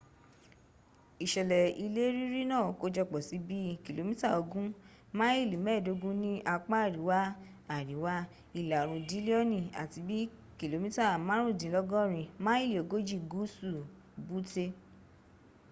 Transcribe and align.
isele 1.25 1.59
ile 1.85 2.03
riri 2.15 2.43
naa 2.51 2.69
kojopo 2.79 3.17
si 3.27 3.37
bii 3.47 3.71
km 3.85 4.09
ogun 4.39 4.67
maili 5.17 5.55
meedogun 5.65 6.15
ni 6.23 6.31
apa 6.53 6.75
ariwa-ariwa 6.87 8.13
ila 8.59 8.75
oorun 8.79 9.03
dilioni 9.09 9.59
ati 9.81 9.99
bi 10.07 10.19
km 10.59 10.85
marundinlogorin 11.27 12.29
maili 12.45 12.75
ogoji 12.83 13.17
guusu 13.31 13.71
butte 14.27 14.65